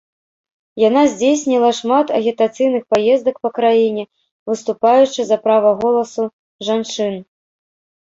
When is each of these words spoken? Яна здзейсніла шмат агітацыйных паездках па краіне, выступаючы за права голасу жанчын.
Яна 0.83 1.03
здзейсніла 1.11 1.69
шмат 1.81 2.07
агітацыйных 2.21 2.83
паездках 2.95 3.35
па 3.45 3.49
краіне, 3.59 4.03
выступаючы 4.55 5.21
за 5.31 5.37
права 5.49 5.79
голасу 5.87 6.23
жанчын. 6.69 7.15